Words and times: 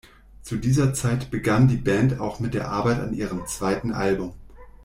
Zu 0.41 0.57
dieser 0.57 0.95
Zeit 0.95 1.29
begann 1.29 1.67
die 1.67 1.77
Band 1.77 2.19
auch 2.19 2.39
mit 2.39 2.55
der 2.55 2.69
Arbeit 2.71 2.99
an 3.01 3.13
ihrem 3.13 3.45
zweiten 3.45 3.91
Album. 3.91 4.33